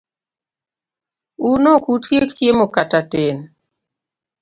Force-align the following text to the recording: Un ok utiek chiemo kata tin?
Un 1.51 1.63
ok 1.75 1.85
utiek 1.95 2.29
chiemo 2.37 2.65
kata 2.75 2.99
tin? 3.11 3.37